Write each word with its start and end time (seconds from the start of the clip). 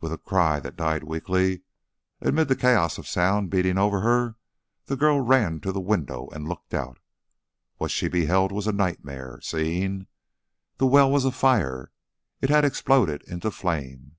With 0.00 0.12
a 0.12 0.18
cry 0.18 0.60
that 0.60 0.76
died 0.76 1.02
weakly 1.02 1.62
amid 2.20 2.46
the 2.46 2.54
chaos 2.54 2.98
of 2.98 3.08
sound 3.08 3.50
beating 3.50 3.78
over 3.78 3.98
her, 3.98 4.36
the 4.84 4.94
girl 4.94 5.20
ran 5.20 5.58
to 5.62 5.72
the 5.72 5.80
window 5.80 6.28
and 6.30 6.48
looked 6.48 6.72
out. 6.72 7.00
What 7.78 7.90
she 7.90 8.06
beheld 8.06 8.52
was 8.52 8.68
a 8.68 8.72
nightmare 8.72 9.40
scene. 9.40 10.06
The 10.78 10.86
well 10.86 11.10
was 11.10 11.24
afire. 11.24 11.90
It 12.40 12.48
had 12.48 12.64
exploded 12.64 13.24
into 13.26 13.50
flame. 13.50 14.18